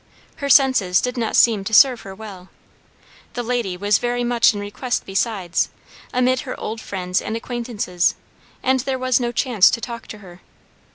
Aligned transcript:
Her 0.37 0.49
senses 0.49 0.99
did 0.99 1.15
not 1.15 1.35
seem 1.35 1.63
to 1.63 1.75
serve 1.75 2.01
her 2.01 2.15
well. 2.15 2.49
The 3.33 3.43
lady 3.43 3.77
was 3.77 3.99
very 3.99 4.23
much 4.23 4.51
in 4.51 4.59
request 4.59 5.05
besides, 5.05 5.69
amid 6.11 6.39
her 6.39 6.59
old 6.59 6.81
friends 6.81 7.21
and 7.21 7.37
acquaintances, 7.37 8.15
and 8.63 8.79
there 8.79 8.97
was 8.97 9.19
no 9.19 9.31
chance 9.31 9.69
to 9.69 9.79
talk 9.79 10.07
to 10.07 10.17
her. 10.17 10.41